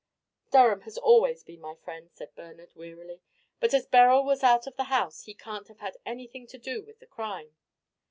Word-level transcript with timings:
"Durham 0.51 0.81
has 0.81 0.97
always 0.97 1.43
been 1.43 1.61
my 1.61 1.75
friend," 1.75 2.09
said 2.11 2.33
Bernard, 2.33 2.73
wearily. 2.73 3.21
"But 3.59 3.71
as 3.75 3.85
Beryl 3.85 4.23
was 4.23 4.41
out 4.41 4.65
of 4.65 4.75
the 4.75 4.85
house 4.85 5.25
he 5.25 5.35
can't 5.35 5.67
have 5.67 5.97
anything 6.07 6.47
to 6.47 6.57
do 6.57 6.81
with 6.81 6.97
the 6.97 7.05
crime." 7.05 7.53